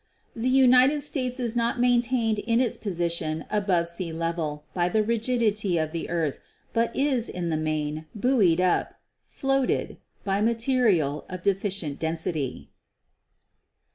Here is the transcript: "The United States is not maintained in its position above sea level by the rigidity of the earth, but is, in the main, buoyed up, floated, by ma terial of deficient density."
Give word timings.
"The 0.35 0.49
United 0.49 1.03
States 1.03 1.39
is 1.39 1.55
not 1.55 1.79
maintained 1.79 2.39
in 2.39 2.59
its 2.59 2.75
position 2.75 3.45
above 3.51 3.87
sea 3.87 4.11
level 4.11 4.63
by 4.73 4.89
the 4.89 5.03
rigidity 5.03 5.77
of 5.77 5.91
the 5.91 6.09
earth, 6.09 6.39
but 6.73 6.95
is, 6.95 7.29
in 7.29 7.49
the 7.51 7.55
main, 7.55 8.07
buoyed 8.15 8.59
up, 8.59 8.95
floated, 9.27 9.97
by 10.23 10.41
ma 10.41 10.53
terial 10.53 11.25
of 11.29 11.43
deficient 11.43 11.99
density." 11.99 12.71